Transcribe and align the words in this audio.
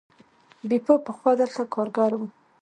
بیپو 0.67 0.93
پخوا 1.05 1.31
دلته 1.41 1.61
کارګر 1.73 2.11
و. 2.17 2.21